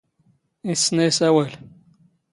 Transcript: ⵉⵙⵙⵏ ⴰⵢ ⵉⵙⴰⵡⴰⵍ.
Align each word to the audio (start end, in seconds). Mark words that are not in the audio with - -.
ⵉⵙⵙⵏ 0.71 0.97
ⴰⵢ 1.05 1.05
ⵉⵙⴰⵡⴰⵍ. 1.09 1.51